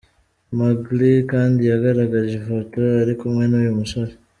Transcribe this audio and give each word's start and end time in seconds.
Magaly 0.57 1.11
kandi 1.31 1.61
yagaragaje 1.71 2.33
ifoto 2.41 2.77
ari 3.01 3.13
kumwe 3.19 3.43
n’uyu 3.47 3.77
musore 3.79 4.13